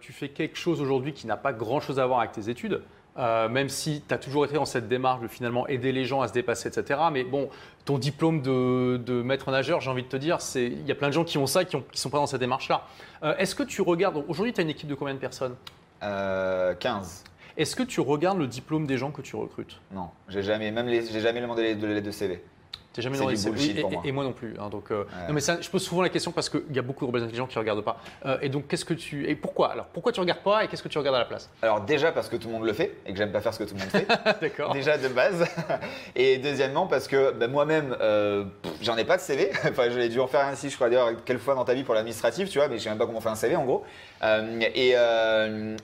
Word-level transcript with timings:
tu 0.00 0.12
fais 0.12 0.28
quelque 0.28 0.56
chose 0.56 0.80
aujourd'hui 0.80 1.12
qui 1.12 1.26
n'a 1.26 1.36
pas 1.36 1.52
grand-chose 1.52 1.98
à 1.98 2.06
voir 2.06 2.20
avec 2.20 2.32
tes 2.32 2.48
études. 2.48 2.82
Euh, 3.18 3.48
même 3.48 3.68
si 3.68 4.02
tu 4.06 4.14
as 4.14 4.18
toujours 4.18 4.44
été 4.44 4.54
dans 4.54 4.64
cette 4.64 4.88
démarche 4.88 5.20
de 5.20 5.28
finalement 5.28 5.66
aider 5.66 5.90
les 5.90 6.04
gens 6.04 6.20
à 6.20 6.28
se 6.28 6.32
dépasser, 6.32 6.68
etc. 6.68 7.00
Mais 7.12 7.24
bon, 7.24 7.50
ton 7.84 7.98
diplôme 7.98 8.40
de, 8.40 9.22
maître 9.22 9.50
nageur, 9.50 9.80
j'ai 9.80 9.90
envie 9.90 10.04
de 10.04 10.08
te 10.08 10.16
dire, 10.16 10.38
il 10.54 10.86
y 10.86 10.92
a 10.92 10.94
plein 10.94 11.08
de 11.08 11.12
gens 11.12 11.24
qui 11.24 11.36
ont 11.36 11.46
ça, 11.46 11.64
qui, 11.64 11.76
ne 11.76 11.82
sont 11.92 12.10
pas 12.10 12.18
dans 12.18 12.26
cette 12.26 12.40
démarche-là. 12.40 12.86
Euh, 13.22 13.36
est-ce 13.36 13.54
que 13.54 13.64
tu 13.64 13.82
regardes, 13.82 14.22
aujourd'hui 14.28 14.52
tu 14.52 14.60
as 14.60 14.62
une 14.62 14.70
équipe 14.70 14.88
de 14.88 14.94
combien 14.94 15.14
de 15.14 15.18
personnes? 15.18 15.56
15. 16.00 16.02
Euh, 16.02 16.74
est-ce 17.56 17.76
que 17.76 17.82
tu 17.82 18.00
regardes 18.00 18.38
le 18.38 18.46
diplôme 18.46 18.86
des 18.86 18.96
gens 18.96 19.10
que 19.10 19.22
tu 19.22 19.36
recrutes? 19.36 19.80
Non, 19.92 20.10
j'ai 20.28 20.42
jamais, 20.42 20.70
même 20.70 20.88
j'ai 20.88 21.20
jamais 21.20 21.40
demandé 21.40 21.74
de 21.74 21.86
l'aide 21.86 22.04
de 22.04 22.10
CV. 22.10 22.42
T'es 22.92 23.02
jamais 23.02 23.18
dans 23.18 23.28
les 23.28 23.46
et, 23.46 23.82
moi. 23.82 24.02
et, 24.04 24.12
moi 24.12 24.24
non 24.24 24.32
plus. 24.32 24.56
Hein, 24.58 24.68
donc, 24.68 24.90
euh, 24.90 25.04
non, 25.28 25.34
mais 25.34 25.40
ça, 25.40 25.60
je 25.60 25.70
pose 25.70 25.82
souvent 25.82 26.02
la 26.02 26.08
question 26.08 26.32
parce 26.32 26.48
qu'il 26.48 26.74
y 26.74 26.78
a 26.78 26.82
beaucoup 26.82 27.06
de 27.06 27.34
gens 27.34 27.46
qui 27.46 27.56
ne 27.56 27.60
regardent 27.60 27.84
pas. 27.84 28.00
Euh, 28.26 28.38
et 28.42 28.48
donc, 28.48 28.66
qu'est-ce 28.66 28.84
que 28.84 28.94
tu. 28.94 29.28
Et 29.28 29.36
pourquoi? 29.36 29.70
Alors, 29.70 29.86
pourquoi 29.86 30.10
tu 30.10 30.18
regardes 30.18 30.40
pas 30.40 30.64
et 30.64 30.68
qu'est-ce 30.68 30.82
que 30.82 30.88
tu 30.88 30.98
regardes 30.98 31.14
à 31.14 31.20
la 31.20 31.24
place? 31.24 31.48
Alors, 31.62 31.82
déjà 31.82 32.10
parce 32.10 32.28
que 32.28 32.34
tout 32.34 32.48
le 32.48 32.54
monde 32.54 32.64
le 32.64 32.72
fait 32.72 32.96
et 33.06 33.12
que 33.12 33.18
j'aime 33.18 33.30
pas 33.30 33.40
faire 33.40 33.54
ce 33.54 33.60
que 33.60 33.64
tout 33.64 33.74
le 33.74 33.80
monde 33.80 33.90
fait. 33.90 34.08
D'accord. 34.40 34.72
Déjà 34.72 34.98
de 34.98 35.06
base. 35.06 35.46
et 36.16 36.38
deuxièmement, 36.38 36.88
parce 36.88 37.06
que 37.06 37.30
ben, 37.32 37.48
moi-même, 37.48 37.96
euh, 38.00 38.44
j'en 38.82 38.96
ai 38.96 39.04
pas 39.04 39.18
de 39.18 39.22
CV. 39.22 39.52
enfin, 39.68 39.88
j'ai 39.88 40.08
dû 40.08 40.18
en 40.18 40.26
faire 40.26 40.46
un 40.46 40.54
ici, 40.54 40.68
je 40.68 40.74
crois 40.74 40.88
d'ailleurs, 40.88 41.12
quelle 41.24 41.38
fois 41.38 41.54
dans 41.54 41.64
ta 41.64 41.74
vie 41.74 41.84
pour 41.84 41.94
l'administratif, 41.94 42.50
tu 42.50 42.58
vois, 42.58 42.66
mais 42.66 42.78
je 42.78 42.82
sais 42.82 42.88
même 42.88 42.98
pas 42.98 43.06
comment 43.06 43.20
fait 43.20 43.28
un 43.28 43.36
CV 43.36 43.54
en 43.54 43.64
gros. 43.64 43.84
Et, 44.74 44.94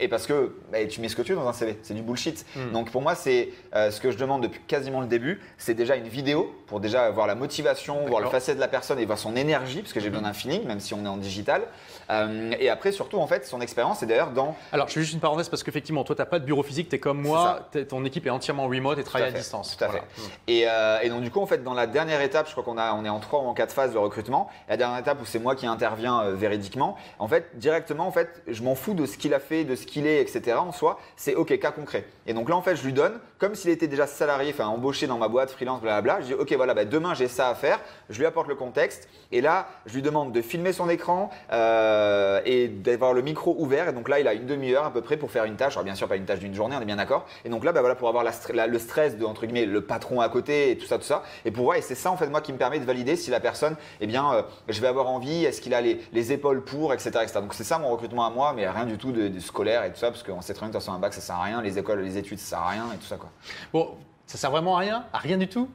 et, 0.01 0.09
parce 0.09 0.27
que 0.27 0.57
ben, 0.73 0.89
tu 0.89 1.01
mets 1.01 1.09
ce 1.09 1.15
que 1.15 1.23
tu 1.23 1.33
veux 1.33 1.39
dans 1.39 1.49
un 1.49 1.53
CV, 1.53 1.79
c'est 1.83 1.95
du 1.95 2.03
bullshit. 2.03 2.45
Hmm. 2.57 2.73
Donc, 2.73 2.91
pour 2.91 3.01
moi, 3.01 3.15
c'est 3.15 3.51
ce 3.73 4.01
que 4.01 4.11
je 4.11 4.19
demande 4.19 4.43
depuis 4.43 4.61
quasiment 4.67 5.01
le 5.01 5.07
début, 5.07 5.41
c'est 5.57 5.75
déjà 5.75 5.95
une 5.95 6.09
vidéo 6.09 6.53
pour 6.67 6.81
déjà 6.81 6.96
avoir 7.05 7.27
la 7.27 7.35
motivation 7.35 8.07
voir 8.07 8.21
le 8.21 8.29
facet 8.29 8.55
de 8.55 8.61
la 8.61 8.69
personne 8.69 8.99
et 8.99 9.07
voir 9.07 9.19
son 9.19 9.37
énergie, 9.37 9.81
parce 9.83 9.93
que 9.93 10.01
j'ai 10.01 10.11
besoin 10.11 10.29
d'un 10.29 10.33
feeling, 10.33 10.67
même 10.67 10.81
si 10.81 10.95
on 10.95 11.05
est 11.05 11.09
en 11.09 11.17
digital. 11.17 11.63
Euh, 12.11 12.53
et 12.59 12.69
après, 12.69 12.93
surtout, 12.93 13.19
en 13.19 13.27
fait, 13.27 13.47
son 13.47 13.61
expérience, 13.61 13.99
c'est 14.01 14.07
d'ailleurs 14.07 14.31
dans. 14.31 14.57
Alors, 14.73 14.89
je 14.89 14.95
fais 14.95 15.01
juste 15.01 15.15
une 15.15 15.21
parenthèse 15.21 15.49
parce 15.49 15.63
qu'effectivement, 15.63 16.05
toi, 16.05 16.15
tu 16.15 16.23
n'as 16.23 16.27
pas 16.27 16.39
de 16.39 16.45
bureau 16.45 16.63
physique, 16.63 16.89
tu 16.89 16.97
es 16.97 16.99
comme 16.99 17.21
moi, 17.21 17.69
ton 17.89 18.05
équipe 18.05 18.27
est 18.27 18.31
entièrement 18.31 18.67
remote 18.67 18.99
et 18.99 19.05
travaille 19.05 19.29
à, 19.29 19.33
distance. 19.33 19.77
Tout 19.77 19.85
à 19.85 19.89
fait. 19.89 20.03
Et, 20.47 20.65
euh, 20.67 21.01
et, 21.03 21.09
donc, 21.09 21.23
du 21.23 21.31
coup, 21.31 21.41
en 21.41 21.47
fait, 21.47 21.63
dans 21.63 21.75
la 21.75 21.87
dernière 21.87 22.21
étape, 22.21 22.47
je 22.47 22.53
crois 22.53 22.65
qu'on 22.65 22.79
on 22.79 23.05
est 23.05 23.09
en 23.09 23.21
trois 23.21 23.41
ou 23.41 23.47
en 23.47 23.55
quatre 23.55 23.73
phases 23.73 23.93
de 23.93 23.99
recrutement. 23.99 24.49
La 24.69 24.77
dernière 24.77 24.99
étape 24.99 25.21
où 25.21 25.25
c'est 25.25 25.39
moi 25.39 25.57
qui 25.57 25.67
interviens 25.67 26.23
euh, 26.23 26.35
véridiquement, 26.35 26.97
en 27.19 27.29
fait, 27.29 27.51
directement, 27.55 28.07
en 28.07 28.13
fait, 28.13 28.43
je 28.47 28.63
m'en 28.63 28.75
fous 28.75 28.95
de 28.95 29.07
ce 29.07 29.19
qu'il 29.19 29.35
a 29.35 29.41
fait, 29.41 29.65
de 29.65 29.75
ce 29.75 29.87
qu'il 29.87 30.07
est, 30.07 30.21
etc. 30.21 30.57
En 30.59 30.73
soi, 30.73 30.99
c'est 31.17 31.35
OK, 31.35 31.59
cas 31.59 31.73
concret. 31.73 32.07
Et 32.27 32.35
donc 32.35 32.49
là, 32.49 32.57
en 32.57 32.63
fait, 32.63 32.77
je 32.77 32.85
lui 32.85 32.93
donne, 32.93 33.19
comme 33.39 33.55
s'il 33.55 33.71
était 33.71 33.89
déjà 33.89 34.07
salarié, 34.07 34.53
enfin 34.53 34.67
embauché 34.67 35.07
dans 35.07 35.19
ma 35.19 35.29
boîte, 35.29 35.51
freelance, 35.51 35.81
blablabla. 35.81 36.21
Je 36.21 36.27
dis 36.27 36.35
OK, 36.35 36.53
voilà, 36.53 36.75
bah, 36.75 36.85
demain 36.87 37.15
j'ai 37.15 37.29
ça 37.29 37.49
à 37.49 37.55
faire. 37.55 37.81
Je 38.11 38.19
lui 38.19 38.27
apporte 38.27 38.49
le 38.49 38.55
contexte. 38.55 39.09
Et 39.33 39.41
là, 39.41 39.69
je 39.87 39.95
lui 39.95 40.03
demande 40.03 40.33
de 40.33 40.41
filmer 40.41 40.73
son 40.73 40.89
écran 40.89 41.31
euh, 41.53 42.41
et 42.45 42.69
d'avoir 42.69 43.13
le 43.13 43.23
micro 43.23 43.57
ouvert. 43.59 43.89
Et 43.89 43.93
donc 43.93 44.09
là, 44.09 44.21
il 44.21 44.29
a 44.29 44.35
une 44.35 44.47
demi-heure 44.47 44.85
à 44.85 44.93
peu 44.93 45.01
près 45.01 45.17
pour 45.17 45.31
faire 45.31 45.45
une 45.45 45.57
tâche. 45.57 45.75
Alors 45.75 45.85
bien 45.85 45.95
sûr, 45.95 46.09
pas 46.09 46.17
une 46.17 46.25
tâche 46.25 46.39
d'une 46.39 46.55
journée, 46.55 46.77
on 46.79 46.81
est 46.81 46.87
bien 46.87 46.97
d'accord. 46.97 47.27
Et 47.45 47.49
donc 47.49 47.65
là, 47.65 47.73
bah 47.73 47.81
voilà, 47.81 47.95
pour 47.97 48.09
avoir 48.09 48.25
le 48.25 48.79
stress 48.79 49.17
de 49.17 49.25
entre 49.25 49.47
guillemets 49.47 49.67
le 49.67 49.81
patron 49.81 50.21
à 50.21 50.29
côté 50.29 50.71
et 50.71 50.79
tout 50.79 50.87
ça, 50.87 50.99
tout 50.99 51.05
ça. 51.05 51.23
Et 51.45 51.51
pour 51.51 51.65
voir, 51.65 51.77
et 51.77 51.83
c'est 51.83 51.95
ça 51.95 52.11
en 52.11 52.17
fait 52.17 52.29
moi 52.29 52.41
qui 52.41 52.53
me 52.53 52.59
permet 52.59 52.79
de 52.79 52.85
valider 52.85 53.17
si 53.17 53.31
la 53.31 53.41
personne, 53.41 53.77
eh 54.01 54.07
bien, 54.07 54.33
euh, 54.33 54.43
je 54.69 54.81
vais 54.81 54.87
avoir 54.87 55.09
envie, 55.09 55.45
est-ce 55.45 55.61
qu'il 55.61 55.75
a 55.75 55.81
les, 55.81 56.33
épaules 56.33 56.65
pour, 56.65 56.93
etc.. 56.93 57.11
Donc 57.35 57.55
c'est 57.55 57.65
ça 57.65 57.79
mon 57.79 57.89
recrutement 57.89 58.27
à 58.27 58.31
moi, 58.31 58.53
mais 58.55 58.69
rien 58.69 58.85
du 58.85 58.99
tout 58.99 59.13
de, 59.13 59.39
scolaire 59.39 59.85
et 59.85 59.93
tout 59.93 59.99
ça, 59.99 60.11
parce 60.11 60.23
qu'on 60.23 60.41
sait 60.41 60.55
très 60.55 60.67
bien 60.67 60.79
que 60.79 60.85
de 60.85 60.91
un 60.91 60.99
bac 60.99 61.13
ça 61.13 61.21
sert 61.21 61.37
à 61.37 61.45
rien, 61.45 61.63
les 61.63 61.79
écoles, 61.79 62.01
les 62.01 62.19
études 62.19 62.39
ça 62.39 62.57
sert 62.57 62.59
à 62.59 62.69
rien 62.71 62.87
et 62.95 62.97
tout 62.97 63.07
ça 63.07 63.17
quoi. 63.17 63.31
Bon, 63.73 63.95
ça 64.27 64.39
sert 64.39 64.51
vraiment 64.51 64.77
à 64.77 64.81
rien, 64.81 65.05
à 65.13 65.19
rien 65.19 65.37
du 65.37 65.49
tout? 65.49 65.69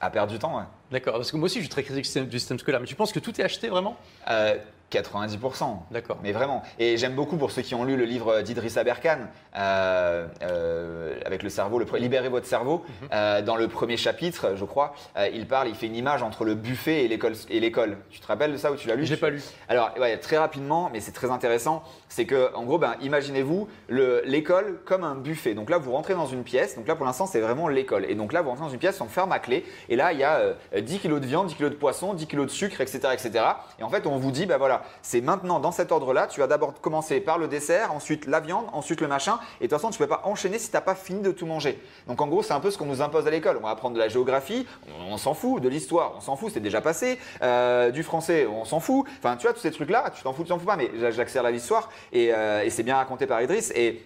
À 0.00 0.10
perdre 0.10 0.32
du 0.32 0.38
temps, 0.38 0.56
ouais. 0.56 0.64
D'accord, 0.90 1.14
parce 1.14 1.30
que 1.30 1.36
moi 1.36 1.46
aussi 1.46 1.56
je 1.56 1.64
suis 1.64 1.68
très 1.68 1.82
critique 1.82 2.28
du 2.28 2.38
système 2.38 2.58
scolaire, 2.58 2.80
mais 2.80 2.86
tu 2.86 2.94
penses 2.94 3.12
que 3.12 3.18
tout 3.18 3.38
est 3.40 3.44
acheté 3.44 3.68
vraiment? 3.68 3.96
Euh, 4.28 4.56
90%. 4.90 5.78
D'accord. 5.90 6.18
Mais 6.22 6.32
vraiment. 6.32 6.62
Et 6.78 6.96
j'aime 6.96 7.14
beaucoup 7.14 7.36
pour 7.36 7.50
ceux 7.50 7.62
qui 7.62 7.74
ont 7.74 7.84
lu 7.84 7.96
le 7.96 8.04
livre 8.04 8.42
d'Idriss 8.42 8.76
Aberkan, 8.76 9.18
euh, 9.56 10.26
euh, 10.42 11.14
avec 11.24 11.42
le 11.42 11.50
cerveau, 11.50 11.78
le, 11.78 11.86
Libérez 12.00 12.28
votre 12.28 12.46
cerveau. 12.46 12.84
Mhm. 13.02 13.08
Euh, 13.12 13.42
dans 13.42 13.56
le 13.56 13.68
premier 13.68 13.96
chapitre, 13.96 14.54
je 14.56 14.64
crois, 14.64 14.94
il 15.32 15.46
parle, 15.46 15.68
il 15.68 15.74
fait 15.74 15.86
une 15.86 15.96
image 15.96 16.22
entre 16.22 16.44
le 16.44 16.54
buffet 16.54 17.04
et 17.04 17.08
l'école. 17.08 17.34
Et 17.50 17.60
l'école. 17.60 17.98
Tu 18.10 18.20
te 18.20 18.26
rappelles 18.26 18.52
de 18.52 18.56
ça 18.56 18.72
ou 18.72 18.76
tu 18.76 18.88
l'as 18.88 18.94
lu? 18.94 19.04
Je 19.04 19.10
l'ai 19.10 19.20
pas 19.20 19.30
lu. 19.30 19.42
Alors, 19.68 19.90
ouais, 19.98 20.16
très 20.16 20.38
rapidement, 20.38 20.90
mais 20.92 21.00
c'est 21.00 21.12
très 21.12 21.30
intéressant. 21.30 21.82
C'est 22.08 22.24
que, 22.24 22.54
en 22.54 22.64
gros, 22.64 22.78
ben, 22.78 22.96
imaginez-vous 23.02 23.68
l'école 23.88 24.80
comme 24.84 25.04
un 25.04 25.14
buffet. 25.14 25.54
Donc 25.54 25.70
là, 25.70 25.78
vous 25.78 25.92
rentrez 25.92 26.14
dans 26.14 26.26
une 26.26 26.42
pièce. 26.42 26.76
Donc 26.76 26.88
là, 26.88 26.96
pour 26.96 27.06
l'instant, 27.06 27.26
c'est 27.26 27.40
vraiment 27.40 27.68
l'école. 27.68 28.06
Et 28.08 28.14
donc 28.14 28.32
là, 28.32 28.42
vous 28.42 28.50
rentrez 28.50 28.64
dans 28.64 28.70
une 28.70 28.78
pièce, 28.78 29.00
on 29.00 29.06
ferme 29.06 29.32
à 29.32 29.38
clé. 29.38 29.64
Et 29.88 29.96
là, 29.96 30.12
il 30.12 30.18
y 30.18 30.24
a 30.24 30.54
10 30.76 30.98
kilos 30.98 31.20
de 31.20 31.26
viande, 31.26 31.48
10 31.48 31.54
kilos 31.54 31.70
de 31.70 31.76
poisson, 31.76 32.14
10 32.14 32.26
kilos 32.26 32.46
de 32.46 32.50
sucre, 32.50 32.80
etc., 32.80 32.98
etc. 33.12 33.44
Et 33.78 33.82
en 33.82 33.90
fait, 33.90 34.06
on 34.06 34.16
vous 34.16 34.30
dit, 34.30 34.46
ben 34.46 34.56
voilà, 34.56 34.79
c'est 35.02 35.20
maintenant 35.20 35.60
dans 35.60 35.72
cet 35.72 35.92
ordre-là, 35.92 36.26
tu 36.26 36.40
vas 36.40 36.46
d'abord 36.46 36.80
commencer 36.80 37.20
par 37.20 37.38
le 37.38 37.48
dessert, 37.48 37.92
ensuite 37.92 38.26
la 38.26 38.40
viande, 38.40 38.66
ensuite 38.72 39.00
le 39.00 39.08
machin, 39.08 39.38
et 39.60 39.64
de 39.64 39.68
toute 39.68 39.78
façon, 39.78 39.90
tu 39.90 40.00
ne 40.00 40.06
peux 40.06 40.08
pas 40.08 40.22
enchaîner 40.24 40.58
si 40.58 40.70
tu 40.70 40.76
n'as 40.76 40.80
pas 40.80 40.94
fini 40.94 41.22
de 41.22 41.32
tout 41.32 41.46
manger. 41.46 41.80
Donc 42.06 42.20
en 42.20 42.26
gros, 42.26 42.42
c'est 42.42 42.52
un 42.52 42.60
peu 42.60 42.70
ce 42.70 42.78
qu'on 42.78 42.86
nous 42.86 43.02
impose 43.02 43.26
à 43.26 43.30
l'école. 43.30 43.56
On 43.58 43.64
va 43.64 43.70
apprendre 43.70 43.94
de 43.94 44.00
la 44.00 44.08
géographie, 44.08 44.66
on, 45.08 45.16
s'en 45.16 45.34
fout, 45.34 45.62
de 45.62 45.68
l'histoire, 45.68 46.14
on 46.16 46.20
s'en 46.20 46.36
fout, 46.36 46.50
c'est 46.52 46.60
déjà 46.60 46.80
passé, 46.80 47.18
euh, 47.42 47.90
du 47.90 48.02
français, 48.02 48.46
on 48.46 48.64
s'en 48.64 48.80
fout. 48.80 49.06
Enfin, 49.18 49.36
tu 49.36 49.42
vois, 49.46 49.52
tous 49.52 49.60
ces 49.60 49.70
trucs-là, 49.70 50.10
tu 50.14 50.22
t'en 50.22 50.32
fous, 50.32 50.42
tu 50.42 50.48
t'en 50.48 50.58
fous 50.58 50.66
pas, 50.66 50.76
mais 50.76 50.90
j'accélère 51.10 51.46
à 51.46 51.50
l'histoire, 51.50 51.90
et, 52.12 52.32
euh, 52.32 52.62
et 52.62 52.70
c'est 52.70 52.82
bien 52.82 52.96
raconté 52.96 53.26
par 53.26 53.40
Idriss. 53.42 53.72
Et 53.74 54.04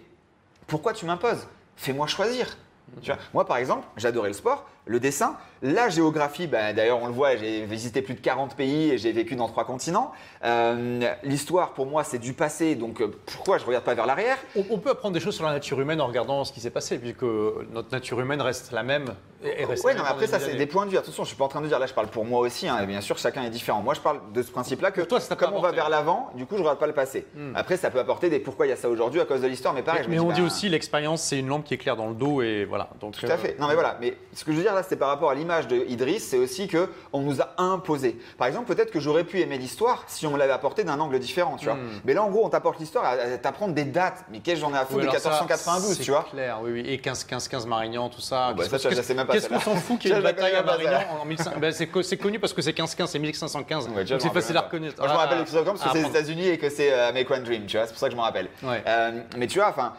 pourquoi 0.67 0.93
tu 0.93 1.05
m'imposes? 1.05 1.47
Fais-moi 1.75 2.07
choisir. 2.07 2.57
Tu 3.01 3.11
vois, 3.11 3.19
moi, 3.33 3.45
par 3.45 3.57
exemple, 3.57 3.87
j'adorais 3.97 4.29
le 4.29 4.33
sport 4.33 4.65
le 4.85 4.99
dessin. 4.99 5.35
La 5.61 5.89
géographie, 5.89 6.47
ben, 6.47 6.75
d'ailleurs 6.75 6.99
on 7.01 7.07
le 7.07 7.13
voit, 7.13 7.35
j'ai 7.35 7.65
visité 7.65 8.01
plus 8.01 8.13
de 8.13 8.19
40 8.19 8.55
pays 8.55 8.91
et 8.91 8.97
j'ai 8.97 9.11
vécu 9.11 9.35
dans 9.35 9.47
trois 9.47 9.65
continents. 9.65 10.11
Euh, 10.43 11.11
l'histoire 11.23 11.73
pour 11.73 11.87
moi 11.87 12.03
c'est 12.03 12.19
du 12.19 12.33
passé, 12.33 12.75
donc 12.75 13.01
euh, 13.01 13.11
pourquoi 13.25 13.57
je 13.57 13.65
regarde 13.65 13.83
pas 13.83 13.95
vers 13.95 14.05
l'arrière? 14.05 14.37
On, 14.69 14.77
peut 14.77 14.91
apprendre 14.91 15.13
des 15.13 15.19
choses 15.19 15.35
sur 15.35 15.45
la 15.45 15.53
nature 15.53 15.79
humaine 15.81 16.01
en 16.01 16.07
regardant 16.07 16.43
ce 16.43 16.53
qui 16.53 16.59
s'est 16.59 16.69
passé, 16.69 16.99
puisque 16.99 17.23
notre 17.23 17.91
nature 17.91 18.19
humaine 18.19 18.41
reste 18.41 18.71
la 18.71 18.83
même. 18.83 19.15
Et, 19.43 19.65
reste 19.65 19.83
ouais, 19.85 19.95
non, 19.95 20.03
mais 20.03 20.09
après 20.09 20.27
ça 20.27 20.39
c'est 20.39 20.55
des 20.55 20.65
points 20.67 20.85
de 20.85 20.91
vue. 20.91 20.97
Attention, 20.97 21.23
je 21.23 21.29
suis 21.29 21.37
pas 21.37 21.45
en 21.45 21.49
train 21.49 21.61
de 21.61 21.67
dire 21.67 21.79
là, 21.79 21.87
je 21.87 21.93
parle 21.93 22.07
pour 22.07 22.25
moi 22.25 22.41
aussi. 22.41 22.67
Hein, 22.67 22.79
et 22.83 22.85
bien 22.85 23.01
sûr, 23.01 23.17
chacun 23.17 23.43
est 23.43 23.49
différent. 23.49 23.81
Moi, 23.81 23.93
je 23.93 24.01
parle 24.01 24.19
de 24.33 24.41
ce 24.41 24.51
principe-là 24.51 24.91
que 24.91 25.01
toi, 25.01 25.19
comme 25.37 25.53
on 25.53 25.61
va 25.61 25.71
vers 25.71 25.89
l'avant, 25.89 26.29
du 26.35 26.45
coup, 26.45 26.57
je 26.57 26.61
regarde 26.61 26.79
pas 26.79 26.87
le 26.87 26.93
passé. 26.93 27.25
Hmm. 27.35 27.53
Après, 27.55 27.77
ça 27.77 27.89
peut 27.89 27.99
apporter 27.99 28.29
des 28.29 28.39
pourquoi 28.39 28.65
il 28.65 28.69
y 28.69 28.73
a 28.73 28.75
ça 28.75 28.89
aujourd'hui 28.89 29.19
à 29.19 29.25
cause 29.25 29.41
de 29.41 29.47
l'histoire, 29.47 29.73
mais 29.73 29.83
pareil. 29.83 30.05
Mais, 30.09 30.19
on 30.19 30.31
dit 30.31 30.41
ben, 30.41 30.47
aussi 30.47 30.69
l'expérience, 30.69 31.21
c'est 31.21 31.39
une 31.39 31.47
lampe 31.47 31.63
qui 31.63 31.73
éclaire 31.73 31.95
dans 31.95 32.07
le 32.07 32.15
dos 32.15 32.41
et 32.41 32.65
voilà. 32.65 32.74
Donc, 32.99 33.17
Tout 33.17 33.25
à 33.25 33.31
euh, 33.31 33.37
fait. 33.37 33.57
Non, 33.59 33.67
mais 33.67 33.73
voilà. 33.73 33.97
Mais 33.99 34.17
ce 34.33 34.43
que 34.43 34.51
je 34.51 34.57
veux 34.57 34.63
dire 34.63 34.73
là, 34.73 34.83
c'est 34.83 34.95
par 34.95 35.09
rapport 35.09 35.29
à 35.29 35.35
l'image 35.35 35.67
de 35.67 35.85
Idriss, 35.87 36.27
c'est 36.27 36.37
aussi 36.37 36.67
que 36.67 36.89
on 37.13 37.21
nous 37.21 37.41
a 37.41 37.53
imposé. 37.57 38.19
Par 38.37 38.47
exemple, 38.47 38.73
peut-être 38.73 38.91
que 38.91 38.99
j'aurais 38.99 39.23
pu 39.23 39.39
aimer 39.39 39.57
l'histoire 39.57 40.03
si 40.07 40.27
on 40.27 40.35
l'avait 40.35 40.53
apporté 40.53 40.83
d'un 40.83 40.99
angle 40.99 41.19
différent, 41.19 41.57
tu 41.57 41.65
vois. 41.65 41.75
Hmm. 41.75 42.01
Mais 42.03 42.13
là, 42.13 42.23
en 42.23 42.29
gros, 42.29 42.45
on 42.45 42.49
t'apporte 42.49 42.79
l'histoire 42.79 43.05
à 43.05 43.37
t'apprendre 43.37 43.73
des 43.73 43.85
dates. 43.85 44.25
Mais 44.31 44.39
qu'est-ce 44.39 44.61
que 44.61 44.67
j'en 44.67 44.73
ai 44.73 44.77
à 44.77 44.85
foutre 44.85 45.01
de 45.01 45.07
1492, 45.07 45.99
tu 45.99 46.11
vois? 46.11 46.25
clair, 46.31 46.59
oui, 46.61 46.71
oui. 46.73 46.83
Et 46.87 46.97
15, 46.97 47.23
15, 47.23 47.47
15 47.47 47.65
Marignan, 47.67 48.09
tout 48.09 48.21
ça. 48.21 48.53
Bah, 48.53 48.63
qu'est-ce 48.67 49.49
qu'on 49.49 49.59
s'en 49.59 49.75
fout 49.75 49.99
qu'il 49.99 50.11
y 50.11 50.13
ait 50.13 50.17
une 50.17 50.23
bataille 50.23 50.55
à 50.55 50.63
Marignan 50.63 51.01
en 51.21 51.25
1500 51.25 51.59
ben, 51.59 51.71
C'est 51.71 52.17
connu 52.17 52.39
parce 52.39 52.53
que 52.53 52.61
c'est 52.61 52.73
15, 52.73 52.95
15, 52.95 53.09
c'est 53.09 53.19
1515. 53.19 53.87
donc 53.87 54.21
c'est 54.21 54.33
facile 54.33 54.57
à 54.57 54.61
reconnaître. 54.61 54.97
Moi, 54.97 55.07
je 55.07 55.13
me 55.13 55.17
rappelle 55.17 55.37
ah, 55.39 55.63
parce 55.65 55.83
que 55.83 55.89
c'est 55.91 56.01
les 56.01 56.09
États-Unis 56.09 56.47
et 56.47 56.57
que 56.57 56.69
c'est 56.69 56.91
euh, 56.91 57.13
Make 57.13 57.29
One 57.29 57.43
Dream, 57.43 57.65
tu 57.65 57.77
vois. 57.77 57.85
C'est 57.85 57.93
pour 57.93 57.99
ça 57.99 58.07
que 58.07 58.11
je 58.11 58.17
me 58.17 58.23
rappelle. 58.23 58.49
Euh, 58.63 59.21
mais 59.37 59.47
tu 59.47 59.59
vois, 59.59 59.69
enfin, 59.69 59.93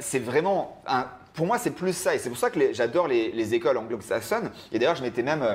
c'est 0.00 0.20
vraiment 0.20 0.82
un 0.86 1.06
pour 1.36 1.46
moi, 1.46 1.58
c'est 1.58 1.70
plus 1.70 1.92
ça. 1.92 2.14
Et 2.14 2.18
c'est 2.18 2.30
pour 2.30 2.38
ça 2.38 2.50
que 2.50 2.72
j'adore 2.72 3.06
les, 3.06 3.54
écoles 3.54 3.76
anglo-saxonnes. 3.76 4.50
Et 4.72 4.78
d'ailleurs, 4.78 4.96
je 4.96 5.02
m'étais 5.02 5.22
même 5.22 5.42
euh, 5.42 5.54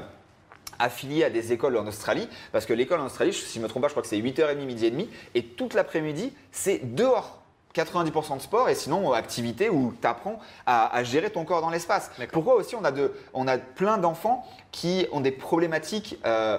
affilié 0.80 1.26
à 1.26 1.30
des 1.30 1.52
écoles 1.52 1.76
en 1.76 1.88
Australie, 1.88 2.30
parce 2.52 2.66
que 2.66 2.74
l'école 2.74 3.02
en 3.02 3.08
Australie, 3.08 3.34
si 3.34 3.56
je 3.56 3.60
ne 3.60 3.64
me 3.64 3.70
trompe 3.70 3.82
pas, 3.82 3.88
je 3.90 3.94
crois 3.94 4.04
que 4.04 4.10
c'est 4.10 4.20
8h30, 4.20 4.64
midi 4.64 4.86
et 4.86 4.92
demi, 4.92 5.10
et 5.36 5.44
toute 5.44 5.74
l'après-midi, 5.74 6.34
c'est 6.52 6.96
dehors. 6.96 7.40
90% 7.74 8.36
de 8.36 8.42
sport 8.42 8.68
et 8.68 8.76
sinon 8.76 9.14
activité 9.14 9.70
où 9.70 9.94
tu 10.02 10.06
apprends 10.06 10.40
à, 10.66 11.06
gérer 11.06 11.30
ton 11.30 11.46
corps 11.46 11.62
dans 11.62 11.70
l'espace. 11.70 12.12
Pourquoi 12.34 12.56
aussi 12.56 12.76
on 12.76 12.84
a, 12.84 12.92
de, 12.92 13.14
on 13.34 13.48
a 13.48 13.58
plein 13.58 13.98
d'enfants 13.98 14.46
qui 14.74 15.08
ont 15.14 15.22
des 15.22 15.32
problématiques 15.32 16.20
euh, 16.26 16.58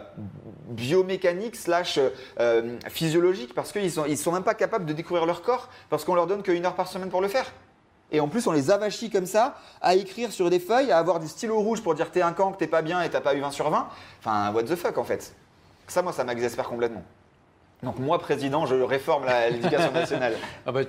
biomécaniques 0.71 1.57
slash 1.57 2.01
euh, 2.41 2.79
physiologiques 2.89 3.53
parce 3.53 3.73
qu'ils 3.73 3.85
ne 3.85 3.89
sont, 3.91 4.07
ils 4.07 4.17
sont 4.17 4.33
même 4.33 4.43
pas 4.43 4.55
capables 4.55 4.87
de 4.87 4.95
découvrir 4.95 5.27
leur 5.27 5.43
corps 5.43 5.69
parce 5.91 6.07
qu'on 6.07 6.15
leur 6.15 6.27
donne 6.27 6.43
qu'une 6.43 6.65
heure 6.65 6.77
par 6.77 6.89
semaine 6.89 7.11
pour 7.11 7.21
le 7.21 7.29
faire 7.29 7.53
et 8.13 8.21
en 8.21 8.29
plus 8.29 8.47
on 8.47 8.53
les 8.53 8.71
avachit 8.71 9.11
comme 9.11 9.27
ça 9.27 9.57
à 9.81 9.97
écrire 9.97 10.31
sur 10.31 10.51
des 10.51 10.61
feuilles, 10.61 10.93
à 10.93 10.99
avoir 10.99 11.19
du 11.19 11.27
stylo 11.27 11.59
rouge 11.59 11.83
pour 11.83 11.95
dire 11.95 12.11
t'es 12.11 12.23
un 12.23 12.33
camp, 12.33 12.53
que 12.53 12.59
t'es 12.59 12.67
pas 12.67 12.83
bien 12.83 13.03
et 13.03 13.11
t'as 13.11 13.21
pas 13.21 13.35
eu 13.35 13.41
20 13.41 13.51
sur 13.51 13.69
20. 13.69 13.89
Enfin, 14.21 14.53
what 14.53 14.63
the 14.63 14.77
fuck 14.77 14.99
en 14.99 15.05
fait. 15.05 15.35
Ça, 15.89 16.01
moi, 16.01 16.13
ça 16.13 16.25
m'exaspère 16.25 16.69
complètement. 16.69 17.03
Donc 17.83 17.99
moi, 17.99 18.19
président, 18.21 18.65
je 18.65 18.77
réforme 18.77 19.27
l'éducation 19.51 19.91
nationale. 19.91 20.35
ah 20.67 20.71
bah, 20.73 20.83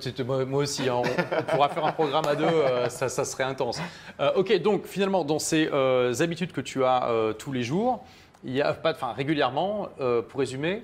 moi, 0.46 0.62
aussi, 0.62 0.88
hein. 0.88 1.02
on, 1.04 1.44
pourra 1.44 1.70
faire 1.70 1.86
un 1.86 1.92
programme 1.92 2.28
à 2.28 2.36
deux, 2.36 2.46
euh, 2.46 2.88
ça, 2.88 3.10
serait 3.10 3.44
intense. 3.44 3.82
Euh, 4.20 4.32
ok, 4.36 4.56
donc 4.62 4.86
finalement, 4.86 5.24
dans 5.24 5.40
ces 5.40 5.70
euh, 5.74 6.14
habitudes 6.20 6.52
que 6.52 6.62
tu 6.62 6.86
as 6.86 7.10
tous 7.40 7.52
les 7.52 7.64
jours, 7.64 8.04
il 8.44 8.54
y 8.54 8.62
a 8.62 8.74
pas, 8.74 8.92
enfin 8.92 9.14
régulièrement, 9.14 9.90
pour 10.30 10.40
résumer, 10.40 10.84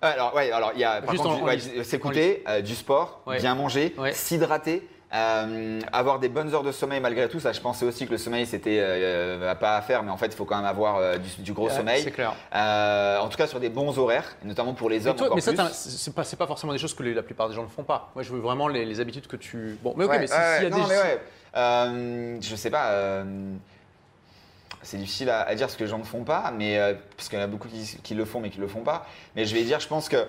Alors, 0.00 0.34
ouais, 0.34 0.52
alors 0.52 0.70
il 0.74 0.80
y 0.80 0.84
a 0.84 1.02
par 1.02 1.10
Juste 1.10 1.24
contre, 1.24 1.42
en- 1.42 1.46
ouais, 1.46 1.58
s'écouter, 1.58 2.44
euh, 2.48 2.60
du 2.60 2.76
sport, 2.76 3.20
Ouais. 3.26 3.38
bien 3.40 3.56
manger, 3.56 3.94
s'hydrater. 4.12 4.88
Euh, 5.14 5.80
avoir 5.90 6.18
des 6.18 6.28
bonnes 6.28 6.54
heures 6.54 6.62
de 6.62 6.70
sommeil 6.72 7.00
malgré 7.00 7.28
tout, 7.30 7.40
ça 7.40 7.52
je 7.52 7.60
pensais 7.60 7.86
aussi 7.86 8.04
que 8.06 8.10
le 8.10 8.18
sommeil 8.18 8.44
c'était 8.46 8.78
euh, 8.80 9.54
pas 9.54 9.76
à 9.76 9.80
faire, 9.82 10.02
mais 10.02 10.10
en 10.10 10.16
fait 10.18 10.26
il 10.26 10.32
faut 10.34 10.44
quand 10.44 10.56
même 10.56 10.66
avoir 10.66 10.96
euh, 10.96 11.16
du, 11.16 11.42
du 11.42 11.52
gros 11.54 11.70
sommeil. 11.70 12.02
C'est 12.02 12.10
clair. 12.10 12.34
Euh, 12.54 13.18
en 13.18 13.28
tout 13.28 13.38
cas 13.38 13.46
sur 13.46 13.58
des 13.60 13.70
bons 13.70 13.98
horaires, 13.98 14.36
notamment 14.44 14.74
pour 14.74 14.90
les 14.90 15.00
Mais, 15.00 15.06
hommes 15.08 15.16
toi, 15.16 15.26
encore 15.26 15.36
mais 15.36 15.40
ça, 15.40 15.52
c'est 15.72 16.36
pas, 16.36 16.46
forcément 16.46 16.72
des 16.72 16.78
choses 16.78 16.92
que 16.94 17.02
les- 17.02 17.14
la 17.14 17.22
plupart 17.22 17.48
des 17.48 17.54
gens 17.54 17.62
ne 17.62 17.68
font 17.68 17.84
pas. 17.84 18.10
Moi, 18.14 18.22
je 18.22 18.32
veux 18.32 18.40
vraiment 18.40 18.68
les, 18.68 18.84
les 18.84 19.00
habitudes 19.00 19.26
que 19.26 19.36
tu. 19.36 19.78
Bon, 19.82 19.94
mais 19.96 20.04
ok, 20.04 20.10
Ouais, 20.10 20.18
mais 20.18 20.26
si- 20.26 20.34
ouais, 20.34 20.54
s'il 20.56 20.64
y 20.64 20.66
a 20.66 20.70
non, 20.70 20.84
des. 20.84 20.88
mais 20.90 20.98
ouais. 20.98 21.20
Euh, 21.56 22.38
je 22.42 22.54
sais 22.56 22.70
pas. 22.70 22.90
euh, 22.90 23.54
c'est 24.82 24.98
difficile 24.98 25.28
à, 25.30 25.40
à 25.42 25.54
dire 25.54 25.68
ce 25.70 25.76
que 25.76 25.84
les 25.84 25.90
gens 25.90 25.98
ne 25.98 26.04
font 26.04 26.22
pas, 26.24 26.52
mais 26.56 26.78
euh, 26.78 26.94
parce 27.16 27.28
qu'il 27.28 27.38
y 27.38 27.42
en 27.42 27.44
a 27.44 27.48
beaucoup 27.48 27.68
qui, 27.68 27.98
qui 28.02 28.14
le 28.14 28.24
font 28.24 28.40
mais 28.40 28.50
qui 28.50 28.60
le 28.60 28.68
font 28.68 28.82
pas. 28.82 29.06
Mais 29.34 29.44
je 29.44 29.54
vais 29.54 29.62
dire, 29.64 29.80
je 29.80 29.88
pense 29.88 30.08
que 30.08 30.28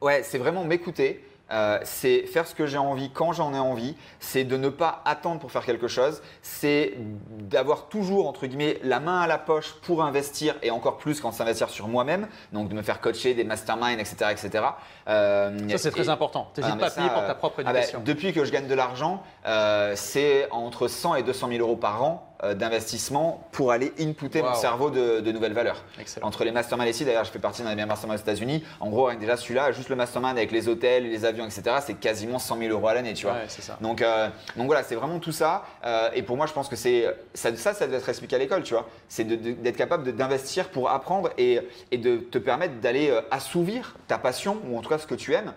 ouais, 0.00 0.22
c'est 0.22 0.38
vraiment 0.38 0.64
m'écouter. 0.64 1.24
Euh, 1.52 1.78
c'est 1.84 2.26
faire 2.26 2.46
ce 2.46 2.54
que 2.54 2.66
j'ai 2.66 2.78
envie 2.78 3.10
quand 3.10 3.32
j'en 3.32 3.54
ai 3.54 3.58
envie, 3.58 3.96
c'est 4.20 4.44
de 4.44 4.56
ne 4.56 4.68
pas 4.68 5.02
attendre 5.04 5.40
pour 5.40 5.52
faire 5.52 5.64
quelque 5.64 5.88
chose, 5.88 6.22
c'est 6.42 6.94
d'avoir 7.30 7.88
toujours 7.88 8.28
entre 8.28 8.46
guillemets 8.46 8.78
la 8.82 9.00
main 9.00 9.20
à 9.20 9.26
la 9.26 9.38
poche 9.38 9.74
pour 9.82 10.02
investir 10.02 10.54
et 10.62 10.70
encore 10.70 10.96
plus 10.96 11.20
quand 11.20 11.32
s'investir 11.32 11.70
sur 11.70 11.88
moi-même, 11.88 12.28
donc 12.52 12.68
de 12.68 12.74
me 12.74 12.82
faire 12.82 13.00
coacher 13.00 13.34
des 13.34 13.44
masterminds, 13.44 13.98
etc., 13.98 14.30
etc. 14.30 14.64
Euh, 15.08 15.68
Ça, 15.70 15.78
c'est 15.78 15.90
très 15.90 16.08
important. 16.08 16.50
T'hésites 16.54 16.72
ah, 16.74 16.78
pas 16.78 16.86
à 16.86 16.90
payer 16.90 17.08
pour 17.08 17.22
euh, 17.22 17.26
ta 17.26 17.34
propre 17.34 17.56
ah 17.60 17.64
bah, 17.64 17.78
éducation. 17.78 18.02
depuis 18.04 18.32
que 18.32 18.44
je 18.44 18.52
gagne 18.52 18.66
de 18.66 18.74
l'argent, 18.74 19.22
euh, 19.46 19.92
c'est 19.96 20.48
entre 20.50 20.88
100 20.88 21.16
et 21.16 21.22
200 21.22 21.48
000 21.48 21.60
euros 21.60 21.76
par 21.76 22.02
an 22.02 22.31
euh, 22.31 22.31
d'investissement 22.54 23.46
pour 23.52 23.70
aller 23.72 23.92
inputer 24.00 24.42
mon 24.42 24.48
Wow. 24.48 24.54
cerveau 24.54 24.90
de, 24.90 25.20
de 25.20 25.32
nouvelles 25.32 25.52
valeurs. 25.52 25.84
Excellent. 26.00 26.26
Entre 26.26 26.44
les 26.44 26.50
masterminds 26.52 26.88
ici, 26.88 27.04
d'ailleurs, 27.04 27.24
je 27.24 27.30
fais 27.30 27.38
partie 27.38 27.62
d'un 27.62 27.68
des 27.70 27.74
meilleurs 27.76 27.88
masterminds 27.88 28.16
aux 28.16 28.20
États-Unis. 28.22 28.64
En 28.80 28.90
gros, 28.90 29.06
avec 29.08 29.20
déjà 29.20 29.36
celui-là, 29.36 29.72
juste 29.72 29.88
le 29.88 29.96
mastermind 29.96 30.36
avec 30.36 30.50
les 30.50 30.68
hôtels, 30.68 31.08
les 31.08 31.24
avions, 31.24 31.44
etc., 31.44 31.76
c'est 31.84 31.94
quasiment 31.94 32.38
100 32.38 32.58
000 32.58 32.70
euros 32.72 32.88
à 32.88 32.94
l'année, 32.94 33.14
tu 33.14 33.26
vois. 33.26 33.34
Ouais, 33.36 33.44
c'est 33.48 33.62
ça. 33.62 33.78
Donc, 33.80 34.02
euh, 34.02 34.28
donc 34.56 34.66
voilà, 34.66 34.82
c'est 34.82 34.94
vraiment 34.96 35.18
tout 35.20 35.32
ça. 35.32 35.64
Euh, 35.84 36.10
et 36.14 36.22
pour 36.22 36.36
moi, 36.36 36.46
je 36.46 36.52
pense 36.52 36.68
que 36.68 36.76
c'est 36.76 37.06
ça, 37.34 37.54
ça, 37.56 37.74
ça 37.74 37.86
doit 37.86 37.98
être 37.98 38.08
expliqué 38.08 38.36
à 38.36 38.38
l'école, 38.38 38.62
tu 38.64 38.74
vois. 38.74 38.88
C'est 39.08 39.24
d'être 39.24 39.76
capable 39.76 40.12
d'investir 40.14 40.68
pour 40.70 40.90
apprendre 40.90 41.30
et, 41.38 41.60
et 41.90 41.98
de 41.98 42.16
te 42.16 42.38
permettre 42.38 42.74
d'aller 42.80 43.10
euh, 43.10 43.20
assouvir 43.30 43.96
ta 44.08 44.18
passion 44.18 44.58
ou 44.68 44.76
en 44.76 44.80
tout 44.82 44.88
cas 44.88 44.98
ce 44.98 45.06
que 45.06 45.14
tu 45.14 45.32
aimes 45.34 45.52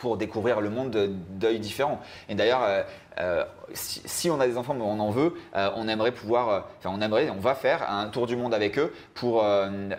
pour 0.00 0.16
découvrir 0.16 0.60
le 0.60 0.70
monde 0.70 0.90
de- 0.90 1.10
d'œil 1.30 1.60
différent. 1.60 2.00
Et 2.28 2.34
d'ailleurs, 2.34 2.62
euh, 2.64 2.82
euh, 3.18 3.44
si, 3.74 4.30
on 4.30 4.40
a 4.40 4.46
des 4.46 4.56
enfants, 4.56 4.72
mais 4.74 4.82
on 4.82 4.98
en 4.98 5.10
veut, 5.10 5.34
euh, 5.54 5.70
on 5.76 5.86
aimerait 5.88 6.10
pouvoir, 6.12 6.68
enfin 6.78 6.90
on 6.96 7.00
aimerait, 7.02 7.28
on 7.30 7.38
va 7.38 7.54
faire 7.54 7.88
un 7.90 8.08
tour 8.08 8.26
du 8.26 8.34
monde 8.34 8.54
avec 8.54 8.78
eux 8.78 8.92
pour 9.14 9.44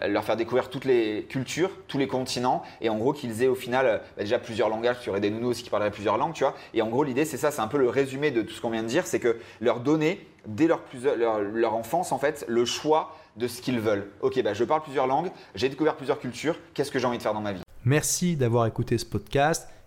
leur 0.07 0.24
faire 0.24 0.36
découvrir 0.38 0.69
toutes 0.69 0.86
les 0.86 1.25
cultures, 1.30 1.69
tous 1.88 2.00
les 2.00 2.07
continents, 2.07 2.63
et 2.81 2.89
en 2.89 2.98
gros 2.98 3.13
qu'ils 3.13 3.44
aient 3.44 3.48
au 3.48 3.56
final 3.56 4.01
bah, 4.18 4.24
déjà 4.24 4.39
plusieurs 4.39 4.69
langages, 4.69 4.98
tu 5.01 5.09
aurais 5.12 5.19
des 5.19 5.30
nounous 5.30 5.50
aussi 5.50 5.63
qui 5.63 5.69
parleraient 5.69 5.92
plusieurs 5.92 6.18
langues, 6.18 6.33
tu 6.33 6.44
vois. 6.44 6.56
Et 6.74 6.81
en 6.81 6.88
gros 6.88 7.04
l'idée 7.04 7.25
c'est 7.25 7.38
ça, 7.38 7.51
c'est 7.51 7.62
un 7.62 7.68
peu 7.68 7.77
le 7.77 7.89
résumé 7.89 8.31
de 8.31 8.42
tout 8.42 8.54
ce 8.54 8.62
qu'on 8.62 8.71
vient 8.71 8.83
de 8.83 8.88
dire, 8.88 9.06
c'est 9.06 9.19
que 9.19 9.38
leur 9.62 9.80
donner 9.81 10.27
dès 10.47 10.65
leur, 10.68 10.80
plusieurs- 10.81 11.15
leur, 11.15 11.39
leur 11.39 11.75
enfance 11.75 12.12
en 12.12 12.18
fait 12.18 12.44
le 12.47 12.65
choix 12.65 13.15
de 13.38 13.47
ce 13.47 13.62
qu'ils 13.62 13.80
veulent. 13.80 14.09
Ok, 14.21 14.42
bah, 14.42 14.54
je 14.54 14.63
parle 14.63 14.81
plusieurs 14.81 15.06
langues, 15.07 15.30
j'ai 15.56 15.69
découvert 15.69 15.95
plusieurs 15.95 16.19
cultures, 16.19 16.56
qu'est-ce 16.74 16.92
que 16.92 16.97
j'ai 17.00 17.06
envie 17.06 17.18
de 17.19 17.24
faire 17.24 17.33
dans 17.36 17.42
ma 17.42 17.54
vie? 17.54 17.62
Merci 17.86 18.36
d'avoir 18.36 18.65
écouté 18.65 18.97
ce 18.97 19.06
podcast. 19.06 19.68